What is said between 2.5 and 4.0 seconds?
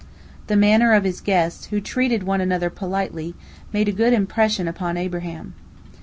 politely, made a